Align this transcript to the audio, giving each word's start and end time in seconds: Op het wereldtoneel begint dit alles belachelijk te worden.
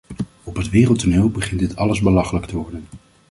Op 0.43 0.55
het 0.55 0.69
wereldtoneel 0.69 1.29
begint 1.29 1.59
dit 1.59 1.75
alles 1.75 2.01
belachelijk 2.01 2.45
te 2.45 2.55
worden. 2.55 2.83